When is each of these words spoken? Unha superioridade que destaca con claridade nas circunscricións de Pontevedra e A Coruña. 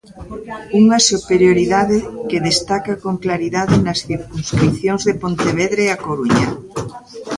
Unha 0.79 0.99
superioridade 1.09 1.97
que 2.29 2.43
destaca 2.49 2.93
con 3.03 3.15
claridade 3.23 3.75
nas 3.85 3.99
circunscricións 4.09 5.01
de 5.07 5.13
Pontevedra 5.23 5.81
e 5.87 5.89
A 5.95 5.97
Coruña. 6.05 6.49